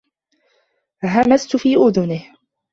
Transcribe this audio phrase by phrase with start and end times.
[1.03, 2.25] همست في أذنه.